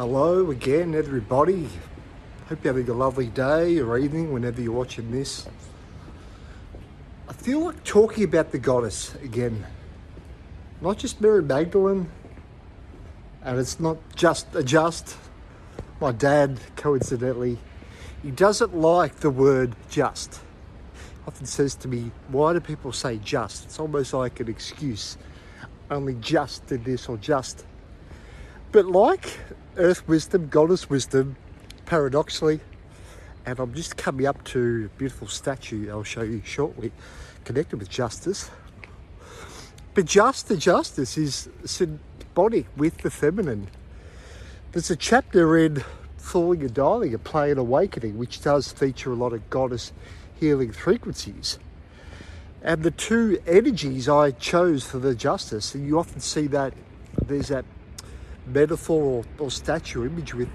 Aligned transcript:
Hello 0.00 0.50
again, 0.50 0.94
everybody. 0.94 1.68
Hope 2.48 2.64
you're 2.64 2.72
having 2.72 2.88
a 2.88 2.94
lovely 2.94 3.26
day 3.26 3.80
or 3.80 3.98
evening 3.98 4.32
whenever 4.32 4.62
you're 4.62 4.72
watching 4.72 5.10
this. 5.10 5.46
I 7.28 7.34
feel 7.34 7.66
like 7.66 7.84
talking 7.84 8.24
about 8.24 8.50
the 8.50 8.58
goddess 8.58 9.14
again. 9.16 9.66
Not 10.80 10.96
just 10.96 11.20
Mary 11.20 11.42
Magdalene, 11.42 12.08
and 13.42 13.58
it's 13.58 13.78
not 13.78 13.98
just 14.16 14.46
a 14.54 14.62
just. 14.62 15.18
My 16.00 16.12
dad, 16.12 16.60
coincidentally, 16.76 17.58
he 18.22 18.30
doesn't 18.30 18.74
like 18.74 19.16
the 19.16 19.28
word 19.28 19.76
just. 19.90 20.40
Often 21.28 21.44
says 21.44 21.74
to 21.74 21.88
me, 21.88 22.10
Why 22.28 22.54
do 22.54 22.60
people 22.60 22.92
say 22.92 23.18
just? 23.18 23.66
It's 23.66 23.78
almost 23.78 24.14
like 24.14 24.40
an 24.40 24.48
excuse. 24.48 25.18
Only 25.90 26.14
just 26.14 26.66
did 26.68 26.86
this 26.86 27.06
or 27.06 27.18
just. 27.18 27.66
But 28.72 28.86
like 28.86 29.40
Earth 29.76 30.06
Wisdom, 30.06 30.48
Goddess 30.48 30.88
Wisdom, 30.88 31.34
paradoxically, 31.86 32.60
and 33.44 33.58
I'm 33.58 33.74
just 33.74 33.96
coming 33.96 34.26
up 34.26 34.44
to 34.44 34.88
a 34.94 34.96
beautiful 34.96 35.26
statue 35.26 35.90
I'll 35.90 36.04
show 36.04 36.22
you 36.22 36.40
shortly, 36.44 36.92
connected 37.44 37.80
with 37.80 37.88
justice. 37.88 38.48
But 39.94 40.04
just 40.04 40.46
the 40.46 40.56
justice 40.56 41.18
is 41.18 41.48
symbolic 41.64 42.66
with 42.76 42.98
the 42.98 43.10
feminine. 43.10 43.70
There's 44.70 44.88
a 44.88 44.96
chapter 44.96 45.58
in 45.58 45.82
Falling 46.16 46.60
and 46.60 46.72
Dying, 46.72 47.12
a 47.12 47.18
play 47.18 47.50
and 47.50 47.58
awakening, 47.58 48.18
which 48.18 48.40
does 48.40 48.70
feature 48.70 49.10
a 49.10 49.16
lot 49.16 49.32
of 49.32 49.50
goddess 49.50 49.92
healing 50.38 50.70
frequencies. 50.70 51.58
And 52.62 52.84
the 52.84 52.92
two 52.92 53.42
energies 53.48 54.08
I 54.08 54.30
chose 54.30 54.84
for 54.84 55.00
the 55.00 55.16
justice, 55.16 55.74
and 55.74 55.84
you 55.88 55.98
often 55.98 56.20
see 56.20 56.46
that 56.48 56.72
there's 57.26 57.48
that 57.48 57.64
metaphor 58.52 59.24
or, 59.38 59.44
or 59.44 59.50
statue 59.50 60.04
image 60.06 60.34
with 60.34 60.48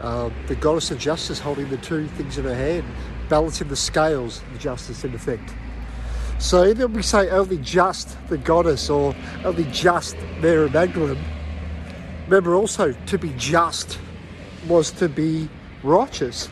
uh, 0.00 0.30
the 0.46 0.54
goddess 0.56 0.90
of 0.90 0.98
justice 0.98 1.38
holding 1.38 1.68
the 1.68 1.76
two 1.78 2.06
things 2.08 2.38
in 2.38 2.44
her 2.44 2.54
hand, 2.54 2.84
balancing 3.28 3.68
the 3.68 3.76
scales 3.76 4.42
of 4.52 4.58
justice 4.58 5.04
in 5.04 5.14
effect. 5.14 5.52
So 6.38 6.64
either 6.64 6.86
we 6.86 7.02
say 7.02 7.28
only 7.28 7.58
just 7.58 8.16
the 8.28 8.38
goddess 8.38 8.88
or 8.88 9.14
only 9.44 9.64
just 9.64 10.16
Mary 10.40 10.70
Magdalene. 10.70 11.22
Remember 12.24 12.54
also 12.54 12.92
to 12.92 13.18
be 13.18 13.30
just 13.36 13.98
was 14.66 14.90
to 14.92 15.08
be 15.08 15.48
righteous, 15.82 16.48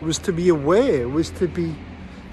was 0.00 0.18
to 0.18 0.32
be 0.32 0.48
aware, 0.50 1.08
was 1.08 1.30
to 1.30 1.48
be 1.48 1.74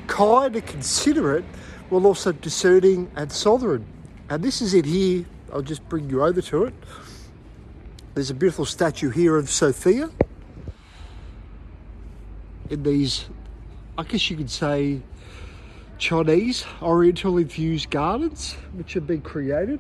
kind 0.07 0.55
and 0.55 0.65
considerate, 0.65 1.45
while 1.89 2.05
also 2.07 2.31
discerning 2.31 3.09
and 3.15 3.31
sovereign. 3.31 3.85
And 4.29 4.43
this 4.43 4.61
is 4.61 4.73
it 4.73 4.85
here. 4.85 5.25
I'll 5.53 5.61
just 5.61 5.87
bring 5.89 6.09
you 6.09 6.23
over 6.23 6.41
to 6.41 6.65
it. 6.65 6.73
There's 8.13 8.29
a 8.29 8.33
beautiful 8.33 8.65
statue 8.65 9.09
here 9.09 9.37
of 9.37 9.49
Sophia 9.49 10.09
in 12.69 12.83
these, 12.83 13.29
I 13.97 14.03
guess 14.03 14.29
you 14.29 14.35
could 14.35 14.49
say, 14.49 14.99
Chinese 15.97 16.65
Oriental 16.81 17.37
infused 17.37 17.89
gardens, 17.89 18.57
which 18.73 18.95
have 18.95 19.07
been 19.07 19.21
created 19.21 19.79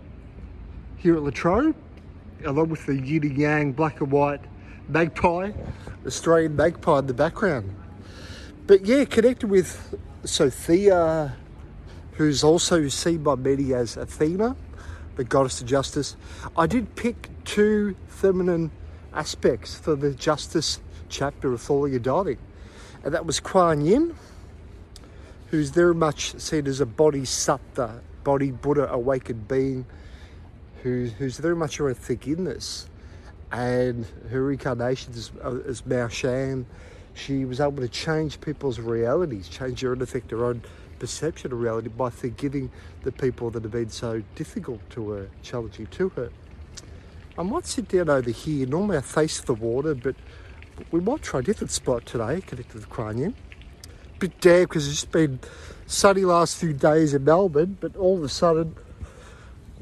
here 0.95 1.17
at 1.17 1.23
Latrobe, 1.23 1.75
along 2.45 2.69
with 2.69 2.85
the 2.85 2.95
yin 2.95 3.23
and 3.23 3.37
yang 3.37 3.71
black 3.73 3.99
and 3.99 4.09
white 4.09 4.39
magpie, 4.87 5.51
Australian 6.05 6.55
magpie 6.55 6.99
in 6.99 7.07
the 7.07 7.13
background. 7.13 7.75
But 8.65 8.85
yeah, 8.85 9.03
connected 9.03 9.49
with 9.49 9.93
Sophia, 10.23 11.35
who's 12.13 12.45
also 12.45 12.87
seen 12.87 13.23
by 13.23 13.35
many 13.35 13.73
as 13.73 13.97
Athena, 13.97 14.55
the 15.15 15.23
goddess 15.23 15.61
of 15.61 15.67
justice. 15.67 16.15
I 16.57 16.67
did 16.67 16.95
pick 16.95 17.29
two 17.43 17.95
feminine 18.07 18.71
aspects 19.13 19.75
for 19.75 19.95
the 19.95 20.11
justice 20.11 20.79
chapter 21.09 21.53
of 21.53 21.61
Falling 21.61 21.95
and 21.95 22.37
and 23.03 23.13
that 23.13 23.25
was 23.25 23.39
Kuan 23.39 23.81
Yin, 23.81 24.15
who's 25.49 25.69
very 25.69 25.95
much 25.95 26.39
seen 26.39 26.67
as 26.67 26.79
a 26.79 26.85
bodhisattva, 26.85 28.01
body 28.23 28.51
Buddha 28.51 28.91
awakened 28.91 29.47
being, 29.47 29.85
who, 30.83 31.05
who's 31.17 31.37
very 31.37 31.55
much 31.55 31.79
around 31.79 31.97
forgiveness 31.97 32.87
and 33.51 34.05
her 34.29 34.43
reincarnation 34.43 35.13
is, 35.13 35.31
as 35.67 35.85
Miao 35.85 36.07
Shan, 36.07 36.65
she 37.13 37.43
was 37.43 37.59
able 37.59 37.81
to 37.81 37.89
change 37.89 38.39
people's 38.39 38.79
realities, 38.79 39.49
change 39.49 39.81
her, 39.81 39.93
in 39.93 40.01
effect, 40.01 40.31
her 40.31 40.45
own 40.45 40.61
perception 41.01 41.51
of 41.51 41.59
reality 41.59 41.89
by 41.89 42.09
forgiving 42.09 42.71
the 43.03 43.11
people 43.11 43.49
that 43.51 43.63
have 43.63 43.71
been 43.71 43.89
so 43.89 44.23
difficult 44.35 44.79
to 44.91 45.09
her, 45.09 45.29
challenging 45.43 45.87
to 45.87 46.09
her. 46.09 46.31
I 47.37 47.43
might 47.43 47.65
sit 47.65 47.87
down 47.87 48.09
over 48.09 48.29
here. 48.29 48.65
Normally 48.67 48.97
I 48.97 49.01
face 49.01 49.41
the 49.41 49.53
water, 49.53 49.95
but 49.95 50.15
we 50.91 50.99
might 50.99 51.21
try 51.21 51.39
a 51.39 51.43
different 51.43 51.71
spot 51.71 52.05
today, 52.05 52.41
connected 52.41 52.81
to 52.81 52.87
the 52.87 53.13
Yin. 53.17 53.35
Bit 54.19 54.39
damp 54.39 54.69
because 54.69 54.87
it's 54.87 55.01
just 55.01 55.11
been 55.11 55.39
sunny 55.87 56.23
last 56.23 56.57
few 56.57 56.73
days 56.73 57.13
in 57.13 57.23
Melbourne, 57.23 57.77
but 57.81 57.95
all 57.95 58.17
of 58.17 58.23
a 58.23 58.29
sudden, 58.29 58.75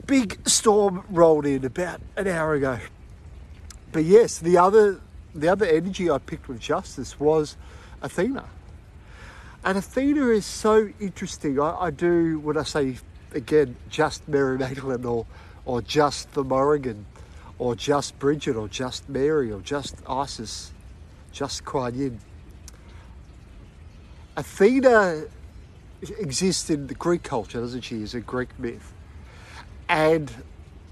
big 0.06 0.48
storm 0.48 1.04
rolled 1.10 1.46
in 1.46 1.66
about 1.66 2.02
an 2.16 2.28
hour 2.28 2.54
ago 2.54 2.80
but 3.92 4.04
yes, 4.04 4.38
the 4.38 4.58
other 4.58 5.02
the 5.34 5.48
other 5.48 5.66
energy 5.66 6.10
I 6.10 6.18
picked 6.18 6.48
with 6.48 6.60
justice 6.60 7.20
was 7.20 7.56
Athena. 8.02 8.46
And 9.64 9.78
Athena 9.78 10.28
is 10.28 10.46
so 10.46 10.90
interesting. 11.00 11.60
I, 11.60 11.76
I 11.80 11.92
do 11.92 12.40
when 12.40 12.58
I 12.58 12.64
say 12.64 12.98
again 13.34 13.76
just 13.90 14.28
Mary 14.28 14.58
Magdalene 14.58 15.06
or 15.06 15.26
or 15.66 15.82
just 15.82 16.32
the 16.34 16.44
Morrigan 16.44 17.06
or 17.58 17.76
just 17.76 18.18
Bridget 18.20 18.56
or 18.56 18.68
just 18.68 19.10
Mary 19.10 19.52
or 19.52 19.60
just 19.60 19.98
Isis, 20.08 20.72
just 21.32 21.66
Kuan 21.66 21.94
Yin. 21.94 22.20
Athena 24.38 25.26
exists 26.18 26.70
in 26.70 26.88
the 26.88 26.94
Greek 26.94 27.24
culture, 27.24 27.60
doesn't 27.60 27.82
she? 27.82 28.02
As 28.02 28.16
a 28.16 28.22
Greek 28.22 28.58
myth. 28.58 28.94
And 29.90 30.32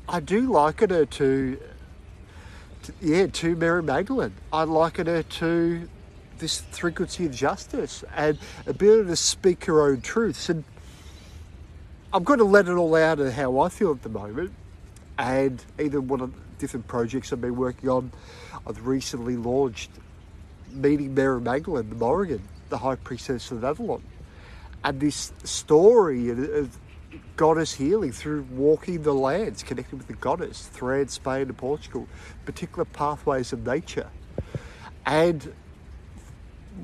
I 0.10 0.20
do 0.20 0.52
liken 0.52 0.90
her 0.90 1.06
to 1.06 1.58
yeah, 3.02 3.28
to 3.28 3.56
Mary 3.56 3.82
Magdalene. 3.84 4.34
I 4.52 4.64
liken 4.64 5.08
her 5.08 5.24
to 5.24 5.90
this 6.40 6.62
frequency 6.62 7.26
of 7.26 7.32
justice 7.34 8.04
and 8.16 8.38
ability 8.66 9.10
to 9.10 9.16
speak 9.16 9.66
your 9.66 9.90
own 9.90 10.02
truths. 10.02 10.50
And 10.50 10.64
I'm 12.14 12.24
going 12.24 12.40
to 12.40 12.46
let 12.46 12.68
it 12.68 12.74
all 12.74 12.96
out 12.96 13.20
of 13.20 13.34
how 13.34 13.60
I 13.60 13.70
feel 13.70 13.92
at 13.92 14.04
the 14.04 14.10
moment. 14.10 14.54
And 15.18 15.64
even 15.80 16.08
one 16.08 16.22
of 16.22 16.34
the 16.34 16.40
different 16.60 16.88
projects 16.88 17.34
I've 17.34 17.42
been 17.42 17.56
working 17.56 17.90
on, 17.90 18.12
I've 18.66 18.86
recently 18.86 19.36
launched 19.36 19.92
Meeting 20.72 21.14
Mary 21.14 21.42
Magdalene, 21.42 21.90
the 21.90 21.96
Morrigan, 21.96 22.42
the 22.70 22.78
High 22.78 22.96
Priestess 22.96 23.52
of 23.52 23.64
Avalon. 23.64 24.04
And 24.84 25.00
this 25.00 25.34
story 25.44 26.30
of 26.30 26.78
goddess 27.36 27.74
healing 27.74 28.12
through 28.12 28.44
walking 28.52 29.02
the 29.04 29.14
lands, 29.14 29.64
connecting 29.64 29.98
with 29.98 30.08
the 30.08 30.14
goddess, 30.14 30.68
throughout 30.68 31.10
Spain 31.10 31.44
and 31.44 31.58
Portugal, 31.58 32.08
particular 32.46 32.86
pathways 32.86 33.54
of 33.54 33.66
nature. 33.66 34.10
And 35.06 35.54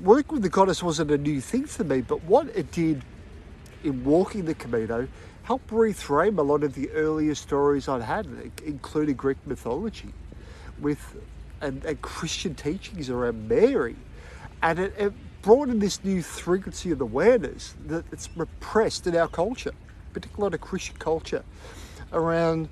working 0.02 0.34
with 0.34 0.44
the 0.44 0.50
goddess 0.50 0.82
wasn't 0.82 1.12
a 1.12 1.18
new 1.18 1.42
thing 1.42 1.66
for 1.66 1.84
me, 1.84 2.02
but 2.02 2.24
what 2.24 2.48
it 2.56 2.72
did 2.72 3.04
in 3.84 4.04
walking 4.04 4.46
the 4.46 4.56
Camino 4.56 5.08
helped 5.44 5.70
reframe 5.70 6.38
a 6.38 6.42
lot 6.42 6.64
of 6.64 6.74
the 6.74 6.90
earlier 6.92 7.36
stories 7.36 7.88
I'd 7.88 8.02
had, 8.02 8.28
including 8.66 9.16
Greek 9.16 9.38
mythology, 9.46 10.14
with 10.80 11.16
and, 11.62 11.84
and 11.86 12.02
Christian 12.02 12.56
teachings 12.56 13.10
around 13.10 13.48
Mary. 13.48 13.96
And 14.62 14.80
it, 14.80 14.94
it 14.98 15.14
brought 15.42 15.70
in 15.70 15.80
this 15.80 16.04
new 16.04 16.22
frequency 16.22 16.92
of 16.92 17.02
awareness 17.02 17.76
that 17.88 18.06
it's 18.12 18.30
repressed 18.36 19.06
in 19.08 19.16
our 19.16 19.28
culture 19.28 19.74
particularly 20.14 20.54
in 20.54 20.60
Christian 20.60 20.96
culture, 20.98 21.44
around 22.12 22.70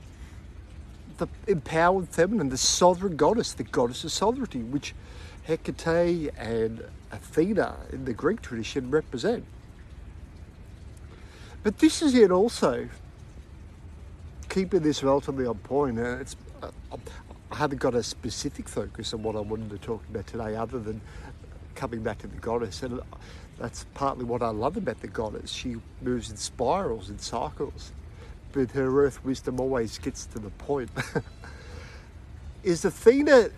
the 1.17 1.27
empowered 1.47 2.07
feminine, 2.09 2.49
the 2.49 2.57
sovereign 2.57 3.15
goddess, 3.15 3.53
the 3.53 3.63
goddess 3.63 4.03
of 4.03 4.11
sovereignty, 4.11 4.61
which 4.61 4.93
Hecate 5.47 6.29
and 6.37 6.83
Athena 7.11 7.75
in 7.91 8.05
the 8.05 8.13
Greek 8.13 8.41
tradition 8.41 8.89
represent. 8.89 9.45
But 11.63 11.77
this 11.77 12.01
is 12.01 12.15
it 12.15 12.31
also 12.31 12.89
keeping 14.49 14.81
this 14.81 15.03
relatively 15.03 15.45
on 15.45 15.57
point. 15.59 15.99
Uh, 15.99 16.17
it's, 16.19 16.35
uh, 16.61 16.71
I 17.51 17.55
haven't 17.55 17.79
got 17.79 17.95
a 17.95 18.03
specific 18.03 18.67
focus 18.67 19.13
on 19.13 19.23
what 19.23 19.35
I 19.35 19.39
wanted 19.39 19.69
to 19.69 19.77
talk 19.77 20.03
about 20.09 20.27
today, 20.27 20.55
other 20.55 20.79
than 20.79 21.01
coming 21.75 22.01
back 22.01 22.17
to 22.19 22.27
the 22.27 22.37
goddess. 22.37 22.83
And 22.83 22.99
that's 23.57 23.85
partly 23.93 24.25
what 24.25 24.41
I 24.41 24.49
love 24.49 24.77
about 24.77 25.01
the 25.01 25.07
goddess. 25.07 25.51
She 25.51 25.75
moves 26.01 26.31
in 26.31 26.37
spirals 26.37 27.09
and 27.09 27.21
cycles, 27.21 27.91
but 28.51 28.71
her 28.71 29.05
earth 29.05 29.23
wisdom 29.23 29.59
always 29.59 29.97
gets 29.97 30.25
to 30.27 30.39
the 30.39 30.49
point. 30.51 30.89
Is 32.63 32.85
Athena 32.85 33.49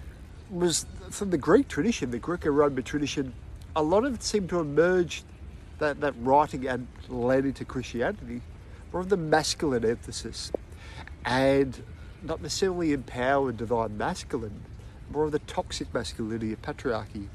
was 0.50 0.86
from 1.10 1.30
the 1.30 1.38
Greek 1.38 1.68
tradition, 1.68 2.12
the 2.12 2.20
Greco-Roman 2.20 2.84
tradition. 2.84 3.34
A 3.76 3.82
lot 3.82 4.06
of 4.06 4.14
it 4.14 4.24
seemed 4.24 4.50
to 4.50 4.60
emerge 4.60 5.24
that 5.80 6.00
that 6.02 6.14
writing 6.20 6.68
and 6.68 6.88
led 7.10 7.46
into 7.46 7.66
Christianity, 7.66 8.42
of 8.94 9.10
the 9.10 9.18
masculine 9.18 9.84
emphasis, 9.84 10.52
and 11.26 11.82
not 12.22 12.42
necessarily 12.42 12.94
empowered 12.94 13.58
divine 13.58 13.98
masculine, 13.98 14.64
more 15.12 15.26
of 15.26 15.32
the 15.32 15.40
toxic 15.40 15.92
masculinity 15.92 16.54
of 16.54 16.62
patriarchy, 16.62 17.28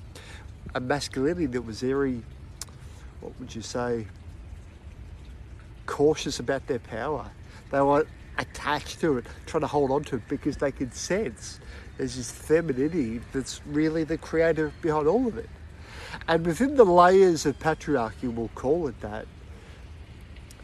a 0.75 0.81
masculinity 0.81 1.47
that 1.47 1.63
was 1.63 1.81
very, 1.81 2.23
what 3.21 3.33
would 3.41 3.53
you 3.53 3.63
say, 3.63 4.07
cautious 5.87 6.39
about 6.39 6.67
their 6.69 6.79
power. 6.79 7.29
They 7.73 7.81
were 7.81 8.07
attached 8.39 9.01
to 9.01 9.19
it, 9.19 9.27
trying 9.47 9.63
to 9.63 9.67
hold 9.67 9.91
on 9.91 10.05
to 10.05 10.17
it 10.17 10.23
because 10.29 10.57
they 10.57 10.71
could 10.71 10.95
sense 10.95 11.59
there's 11.97 12.15
this 12.15 12.31
femininity 12.31 13.21
that's 13.33 13.61
really 13.67 14.05
the 14.05 14.17
creator 14.19 14.73
behind 14.81 15.09
all 15.09 15.27
of 15.27 15.37
it. 15.37 15.49
And 16.27 16.45
within 16.47 16.77
the 16.77 16.85
layers 16.85 17.47
of 17.47 17.59
patriarchy, 17.59 18.33
we'll 18.33 18.51
call 18.55 18.89
it 18.89 19.01
that, 19.01 19.27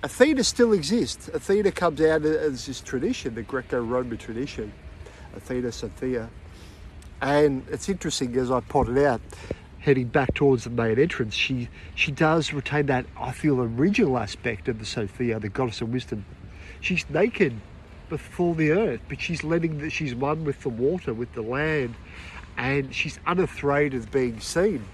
Athena 0.02 0.44
still 0.44 0.74
exists. 0.74 1.28
Athena 1.28 1.72
comes 1.72 2.00
out 2.00 2.24
as 2.24 2.66
this 2.66 2.82
tradition, 2.82 3.34
the 3.34 3.42
Greco 3.42 3.82
Roman 3.82 4.18
tradition, 4.18 4.72
Athena 5.34 5.72
Sophia. 5.72 6.28
And 7.22 7.66
it's 7.70 7.88
interesting, 7.88 8.36
as 8.36 8.50
I 8.50 8.60
pointed 8.60 8.98
out, 8.98 9.22
heading 9.78 10.08
back 10.08 10.34
towards 10.34 10.64
the 10.64 10.70
main 10.70 10.98
entrance, 10.98 11.34
she, 11.34 11.70
she 11.94 12.12
does 12.12 12.52
retain 12.52 12.86
that, 12.86 13.06
I 13.18 13.32
feel, 13.32 13.60
original 13.60 14.18
aspect 14.18 14.68
of 14.68 14.78
the 14.78 14.84
Sophia, 14.84 15.40
the 15.40 15.48
goddess 15.48 15.80
of 15.80 15.90
wisdom. 15.90 16.26
She's 16.80 17.08
naked 17.08 17.54
before 18.10 18.54
the 18.54 18.72
earth, 18.72 19.00
but 19.08 19.20
she's 19.20 19.42
letting 19.42 19.78
that 19.78 19.90
she's 19.90 20.14
one 20.14 20.44
with 20.44 20.60
the 20.62 20.68
water, 20.68 21.14
with 21.14 21.32
the 21.32 21.42
land, 21.42 21.94
and 22.58 22.94
she's 22.94 23.18
unafraid 23.26 23.94
of 23.94 24.10
being 24.10 24.38
seen. 24.40 24.84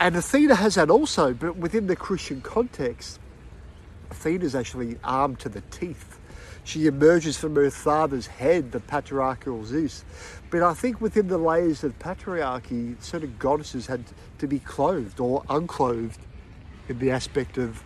And 0.00 0.16
Athena 0.16 0.56
has 0.56 0.74
that 0.74 0.90
also, 0.90 1.32
but 1.32 1.56
within 1.56 1.86
the 1.86 1.96
Christian 1.96 2.40
context, 2.40 3.20
Athena 4.10 4.44
is 4.44 4.54
actually 4.54 4.98
armed 5.02 5.38
to 5.40 5.48
the 5.48 5.62
teeth. 5.62 6.18
She 6.64 6.86
emerges 6.86 7.36
from 7.36 7.54
her 7.56 7.70
father's 7.70 8.26
head, 8.26 8.72
the 8.72 8.80
patriarchal 8.80 9.64
Zeus. 9.64 10.04
But 10.50 10.62
I 10.62 10.72
think 10.72 11.00
within 11.00 11.28
the 11.28 11.38
layers 11.38 11.84
of 11.84 11.98
patriarchy, 11.98 13.00
certain 13.02 13.34
goddesses 13.38 13.86
had 13.86 14.04
to 14.38 14.46
be 14.46 14.58
clothed 14.58 15.20
or 15.20 15.44
unclothed 15.48 16.20
in 16.88 16.98
the 16.98 17.10
aspect 17.10 17.58
of, 17.58 17.84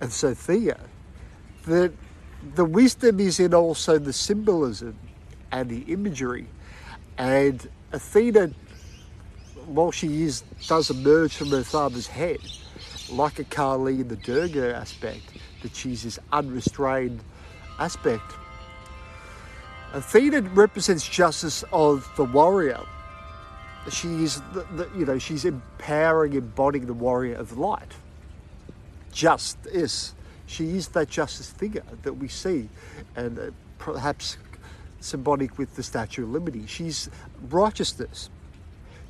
of 0.00 0.12
Sophia. 0.12 0.80
That 1.66 1.92
the 2.54 2.64
wisdom 2.64 3.20
is 3.20 3.38
in 3.38 3.54
also 3.54 3.98
the 3.98 4.12
symbolism 4.12 4.96
and 5.52 5.68
the 5.68 5.80
imagery. 5.92 6.48
And 7.16 7.68
Athena, 7.92 8.50
while 9.66 9.90
she 9.90 10.22
is, 10.22 10.42
does 10.66 10.90
emerge 10.90 11.34
from 11.34 11.50
her 11.50 11.64
father's 11.64 12.06
head, 12.06 12.38
like 13.10 13.38
a 13.38 13.44
Kali 13.44 14.00
in 14.00 14.08
the 14.08 14.16
Durga 14.16 14.74
aspect, 14.74 15.22
that 15.62 15.74
she's 15.74 16.02
this 16.02 16.18
unrestrained 16.32 17.22
aspect. 17.78 18.32
Athena 19.92 20.42
represents 20.42 21.06
justice 21.06 21.64
of 21.72 22.10
the 22.16 22.24
warrior. 22.24 22.80
She 23.90 24.08
is, 24.22 24.40
the, 24.52 24.66
the, 24.74 24.88
you 24.96 25.04
know, 25.04 25.18
she's 25.18 25.44
empowering, 25.44 26.34
embodying 26.34 26.86
the 26.86 26.94
warrior 26.94 27.34
of 27.34 27.58
light. 27.58 27.92
Justice. 29.12 30.14
She 30.46 30.76
is 30.76 30.88
that 30.88 31.08
justice 31.08 31.50
figure 31.50 31.84
that 32.02 32.14
we 32.14 32.28
see, 32.28 32.68
and 33.16 33.38
uh, 33.38 33.50
perhaps 33.78 34.36
symbolic 35.00 35.58
with 35.58 35.74
the 35.74 35.82
Statue 35.82 36.24
of 36.24 36.30
Liberty. 36.30 36.66
She's 36.66 37.10
righteousness. 37.50 38.30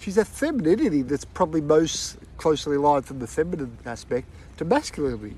She's 0.02 0.18
a 0.18 0.24
femininity 0.24 1.02
that's 1.02 1.24
probably 1.24 1.60
most 1.60 2.18
closely 2.36 2.74
aligned 2.74 3.06
from 3.06 3.20
the 3.20 3.28
feminine 3.28 3.78
aspect 3.86 4.26
to 4.56 4.64
masculinity. 4.64 5.36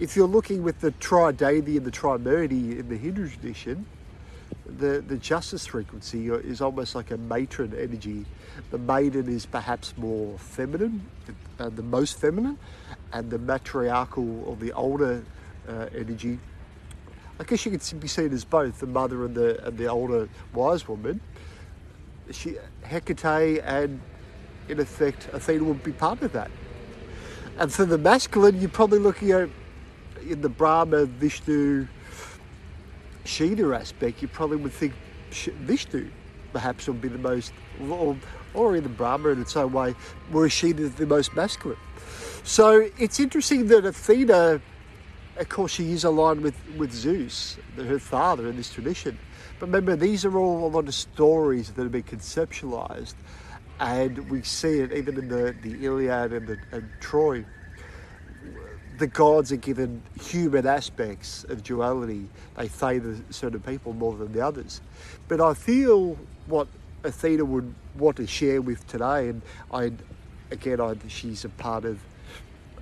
If 0.00 0.16
you're 0.16 0.26
looking 0.26 0.64
with 0.64 0.80
the 0.80 0.90
trideity 0.90 1.76
and 1.76 1.84
the 1.84 1.92
trimurti 1.92 2.80
in 2.80 2.88
the 2.88 2.96
Hindu 2.96 3.28
tradition, 3.28 3.86
the, 4.66 5.04
the 5.06 5.16
justice 5.18 5.66
frequency 5.66 6.26
is 6.26 6.60
almost 6.60 6.96
like 6.96 7.12
a 7.12 7.16
matron 7.16 7.76
energy. 7.78 8.26
The 8.72 8.78
maiden 8.78 9.28
is 9.28 9.46
perhaps 9.46 9.94
more 9.96 10.36
feminine, 10.36 11.06
uh, 11.60 11.68
the 11.68 11.84
most 11.84 12.18
feminine, 12.18 12.58
and 13.12 13.30
the 13.30 13.38
matriarchal 13.38 14.42
or 14.48 14.56
the 14.56 14.72
older 14.72 15.22
uh, 15.68 15.86
energy. 15.94 16.40
I 17.38 17.44
guess 17.44 17.64
you 17.64 17.70
could 17.70 18.00
be 18.00 18.08
seen 18.08 18.32
as 18.32 18.44
both 18.44 18.80
the 18.80 18.86
mother 18.86 19.24
and 19.26 19.34
the 19.36 19.64
and 19.64 19.78
the 19.78 19.86
older 19.86 20.28
wise 20.52 20.88
woman. 20.88 21.20
She 22.30 22.56
Hecate 22.82 23.62
and 23.64 24.00
in 24.68 24.80
effect 24.80 25.28
Athena 25.32 25.64
would 25.64 25.82
be 25.82 25.92
part 25.92 26.22
of 26.22 26.32
that. 26.32 26.50
And 27.58 27.72
for 27.72 27.84
the 27.84 27.98
masculine, 27.98 28.60
you're 28.60 28.68
probably 28.68 28.98
looking 28.98 29.30
at 29.30 29.48
in 30.28 30.40
the 30.40 30.48
Brahma, 30.48 31.06
Vishnu, 31.06 31.86
Shiva 33.24 33.74
aspect, 33.74 34.22
you 34.22 34.28
probably 34.28 34.56
would 34.56 34.72
think 34.72 34.92
Vishnu 35.30 36.10
perhaps 36.52 36.86
would 36.86 37.00
be 37.00 37.08
the 37.08 37.18
most, 37.18 37.52
or, 37.88 38.16
or 38.54 38.76
in 38.76 38.82
the 38.82 38.88
Brahma 38.88 39.28
in 39.30 39.40
its 39.42 39.56
own 39.56 39.72
way, 39.72 39.94
whereas 40.30 40.52
Shiva 40.52 40.82
is 40.82 40.94
the 40.94 41.06
most 41.06 41.34
masculine. 41.34 41.78
So 42.44 42.88
it's 42.98 43.20
interesting 43.20 43.66
that 43.68 43.84
Athena, 43.84 44.60
of 45.36 45.48
course, 45.48 45.72
she 45.72 45.92
is 45.92 46.04
aligned 46.04 46.40
with, 46.40 46.56
with 46.76 46.92
Zeus, 46.92 47.58
her 47.76 47.98
father 47.98 48.48
in 48.48 48.56
this 48.56 48.72
tradition. 48.72 49.18
But 49.58 49.66
remember, 49.66 49.96
these 49.96 50.24
are 50.24 50.36
all 50.36 50.66
a 50.66 50.68
lot 50.68 50.86
of 50.86 50.94
stories 50.94 51.70
that 51.70 51.82
have 51.82 51.92
been 51.92 52.02
conceptualized, 52.02 53.14
and 53.80 54.30
we 54.30 54.42
see 54.42 54.80
it 54.80 54.92
even 54.92 55.18
in 55.18 55.28
the, 55.28 55.54
the 55.62 55.84
Iliad 55.84 56.32
and, 56.32 56.46
the, 56.46 56.58
and 56.72 56.88
Troy 57.00 57.44
the 58.98 59.06
gods 59.06 59.52
are 59.52 59.56
given 59.56 60.02
human 60.20 60.66
aspects 60.66 61.44
of 61.44 61.62
duality. 61.62 62.28
They 62.56 62.68
favour 62.68 63.16
certain 63.30 63.60
people 63.60 63.92
more 63.92 64.16
than 64.16 64.32
the 64.32 64.40
others. 64.40 64.80
But 65.28 65.40
I 65.40 65.54
feel 65.54 66.16
what 66.46 66.68
Athena 67.04 67.44
would 67.44 67.74
want 67.96 68.16
to 68.16 68.26
share 68.26 68.62
with 68.62 68.86
today, 68.86 69.28
and 69.28 69.42
I, 69.72 69.92
again, 70.50 70.80
I, 70.80 70.94
she's 71.08 71.44
a 71.44 71.48
part 71.50 71.84
of, 71.84 72.00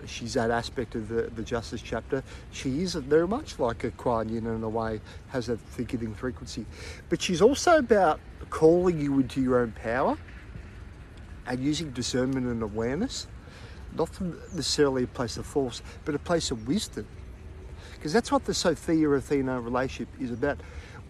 she's 0.08 0.34
that 0.34 0.50
aspect 0.50 0.94
of 0.94 1.08
the, 1.08 1.22
the 1.34 1.42
justice 1.42 1.82
chapter. 1.82 2.22
She 2.52 2.82
is 2.82 2.94
very 2.94 3.28
much 3.28 3.58
like 3.58 3.84
a 3.84 3.90
Kuan 3.92 4.28
Yin 4.28 4.46
in 4.46 4.62
a 4.62 4.68
way, 4.68 5.00
has 5.28 5.46
that 5.46 5.60
forgiving 5.60 6.14
frequency. 6.14 6.66
But 7.08 7.20
she's 7.22 7.42
also 7.42 7.78
about 7.78 8.20
calling 8.50 9.00
you 9.00 9.20
into 9.20 9.40
your 9.40 9.60
own 9.60 9.72
power 9.72 10.16
and 11.46 11.60
using 11.60 11.90
discernment 11.90 12.46
and 12.46 12.62
awareness 12.62 13.26
not 13.96 14.08
from 14.08 14.38
necessarily 14.54 15.04
a 15.04 15.06
place 15.06 15.36
of 15.36 15.46
force, 15.46 15.82
but 16.04 16.14
a 16.14 16.18
place 16.18 16.50
of 16.50 16.66
wisdom. 16.66 17.06
Because 17.92 18.12
that's 18.12 18.30
what 18.30 18.44
the 18.44 18.54
Sophia 18.54 19.08
Athena 19.10 19.60
relationship 19.60 20.08
is 20.20 20.30
about 20.30 20.58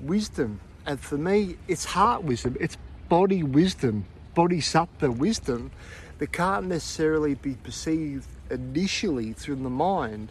wisdom. 0.00 0.60
And 0.86 1.00
for 1.00 1.16
me, 1.16 1.56
it's 1.66 1.84
heart 1.84 2.22
wisdom, 2.24 2.56
it's 2.60 2.76
body 3.08 3.42
wisdom, 3.42 4.04
bodhisattva 4.34 5.10
wisdom 5.10 5.70
that 6.18 6.32
can't 6.32 6.66
necessarily 6.66 7.34
be 7.34 7.54
perceived 7.54 8.28
initially 8.50 9.32
through 9.32 9.56
the 9.56 9.70
mind. 9.70 10.30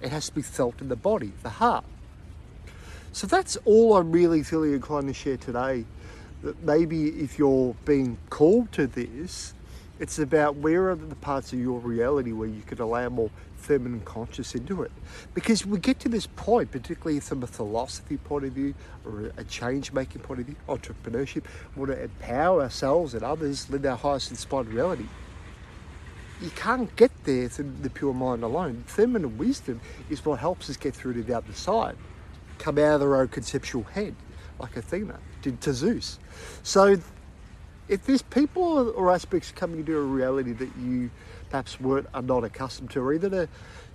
It 0.00 0.10
has 0.10 0.26
to 0.26 0.34
be 0.34 0.42
felt 0.42 0.80
in 0.80 0.88
the 0.88 0.96
body, 0.96 1.32
the 1.42 1.50
heart. 1.50 1.84
So 3.12 3.26
that's 3.26 3.56
all 3.64 3.96
I'm 3.96 4.10
really 4.10 4.42
feeling 4.42 4.72
inclined 4.72 5.08
to 5.08 5.14
share 5.14 5.36
today. 5.36 5.84
That 6.42 6.62
maybe 6.64 7.08
if 7.08 7.38
you're 7.38 7.74
being 7.84 8.18
called 8.30 8.72
to 8.72 8.86
this, 8.86 9.54
it's 10.00 10.18
about 10.18 10.56
where 10.56 10.90
are 10.90 10.96
the 10.96 11.14
parts 11.14 11.52
of 11.52 11.60
your 11.60 11.78
reality 11.78 12.32
where 12.32 12.48
you 12.48 12.62
could 12.62 12.80
allow 12.80 13.08
more 13.08 13.30
feminine 13.56 14.00
conscious 14.00 14.54
into 14.54 14.82
it. 14.82 14.90
Because 15.34 15.64
we 15.64 15.78
get 15.78 16.00
to 16.00 16.08
this 16.08 16.26
point, 16.26 16.72
particularly 16.72 17.20
from 17.20 17.42
a 17.44 17.46
philosophy 17.46 18.16
point 18.16 18.44
of 18.44 18.52
view 18.52 18.74
or 19.04 19.30
a 19.36 19.44
change 19.44 19.92
making 19.92 20.22
point 20.22 20.40
of 20.40 20.46
view, 20.46 20.56
entrepreneurship, 20.68 21.44
we 21.76 21.86
want 21.86 21.92
to 21.92 22.02
empower 22.02 22.62
ourselves 22.62 23.14
and 23.14 23.22
others, 23.22 23.70
live 23.70 23.86
our 23.86 23.96
highest 23.96 24.30
inspired 24.30 24.66
reality. 24.66 25.06
You 26.42 26.50
can't 26.50 26.94
get 26.96 27.12
there 27.24 27.48
through 27.48 27.72
the 27.82 27.90
pure 27.90 28.12
mind 28.12 28.42
alone. 28.42 28.82
Feminine 28.86 29.38
wisdom 29.38 29.80
is 30.10 30.24
what 30.24 30.40
helps 30.40 30.68
us 30.68 30.76
get 30.76 30.94
through 30.94 31.14
to 31.14 31.22
the 31.22 31.36
other 31.36 31.52
side, 31.52 31.96
come 32.58 32.78
out 32.78 32.96
of 32.96 33.02
our 33.02 33.22
own 33.22 33.28
conceptual 33.28 33.84
head, 33.84 34.16
like 34.58 34.76
Athena 34.76 35.18
did 35.40 35.60
to 35.60 35.72
Zeus. 35.72 36.18
So 36.64 36.96
if 37.88 38.04
there's 38.06 38.22
people 38.22 38.90
or 38.90 39.12
aspects 39.12 39.52
coming 39.52 39.80
into 39.80 39.96
a 39.96 40.02
reality 40.02 40.52
that 40.52 40.70
you 40.80 41.10
perhaps 41.50 41.80
weren't 41.80 42.08
are 42.14 42.22
not 42.22 42.42
accustomed 42.42 42.90
to, 42.90 43.00
or 43.00 43.12
even 43.12 43.34
a, 43.34 43.48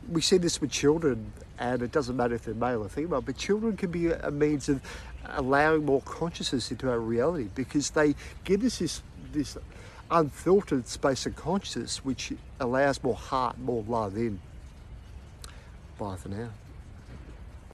we 0.09 0.21
see 0.21 0.37
this 0.37 0.61
with 0.61 0.71
children, 0.71 1.33
and 1.59 1.81
it 1.81 1.91
doesn't 1.91 2.15
matter 2.15 2.35
if 2.35 2.43
they're 2.43 2.53
male 2.53 2.83
or 2.83 2.89
female, 2.89 3.21
but 3.21 3.35
children 3.35 3.75
can 3.75 3.91
be 3.91 4.07
a, 4.07 4.31
means 4.31 4.69
of 4.69 4.81
allowing 5.25 5.83
more 5.83 6.01
consciousness 6.03 6.71
into 6.71 6.89
our 6.89 6.99
reality 6.99 7.49
because 7.55 7.89
they 7.89 8.15
give 8.45 8.63
us 8.63 8.77
this 8.79 9.01
this 9.33 9.57
unfiltered 10.09 10.87
space 10.87 11.25
of 11.25 11.35
consciousness 11.35 12.03
which 12.03 12.33
allows 12.59 13.01
more 13.03 13.15
heart, 13.15 13.57
more 13.59 13.83
love 13.87 14.15
in. 14.15 14.39
Bye 15.97 16.15
for 16.15 16.29
now. 16.29 16.49